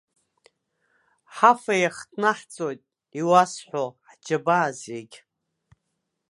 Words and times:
Ҳафа 1.35 1.73
иахҭнаҳҵоит, 1.81 2.81
иуасҳәо, 3.19 3.85
ҳџьабаа 4.07 4.69
зегь. 4.81 5.15